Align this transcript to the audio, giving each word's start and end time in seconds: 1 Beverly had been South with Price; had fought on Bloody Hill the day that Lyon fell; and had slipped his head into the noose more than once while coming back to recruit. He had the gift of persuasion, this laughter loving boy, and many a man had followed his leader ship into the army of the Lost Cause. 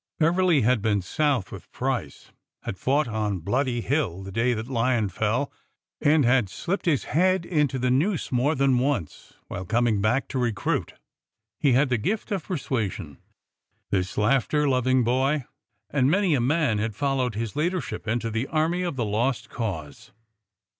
1 0.17 0.31
Beverly 0.31 0.61
had 0.61 0.81
been 0.81 0.99
South 0.99 1.51
with 1.51 1.71
Price; 1.71 2.31
had 2.63 2.79
fought 2.79 3.07
on 3.07 3.37
Bloody 3.37 3.81
Hill 3.81 4.23
the 4.23 4.31
day 4.31 4.55
that 4.55 4.67
Lyon 4.67 5.09
fell; 5.09 5.51
and 6.01 6.25
had 6.25 6.49
slipped 6.49 6.85
his 6.87 7.03
head 7.03 7.45
into 7.45 7.77
the 7.77 7.91
noose 7.91 8.31
more 8.31 8.55
than 8.55 8.79
once 8.79 9.33
while 9.47 9.63
coming 9.63 10.01
back 10.01 10.27
to 10.29 10.39
recruit. 10.39 10.95
He 11.59 11.73
had 11.73 11.89
the 11.89 11.99
gift 11.99 12.31
of 12.31 12.45
persuasion, 12.45 13.19
this 13.91 14.17
laughter 14.17 14.67
loving 14.67 15.03
boy, 15.03 15.45
and 15.91 16.09
many 16.09 16.33
a 16.33 16.41
man 16.41 16.79
had 16.79 16.95
followed 16.95 17.35
his 17.35 17.55
leader 17.55 17.79
ship 17.79 18.07
into 18.07 18.31
the 18.31 18.47
army 18.47 18.81
of 18.81 18.95
the 18.95 19.05
Lost 19.05 19.51
Cause. 19.51 20.13